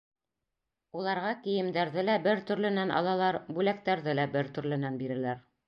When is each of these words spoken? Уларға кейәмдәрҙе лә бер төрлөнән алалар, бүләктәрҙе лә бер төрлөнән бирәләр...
Уларға 1.01 1.33
кейәмдәрҙе 1.43 2.05
лә 2.07 2.17
бер 2.29 2.41
төрлөнән 2.49 2.95
алалар, 3.03 3.39
бүләктәрҙе 3.59 4.19
лә 4.23 4.29
бер 4.35 4.53
төрлөнән 4.59 5.01
бирәләр... 5.05 5.49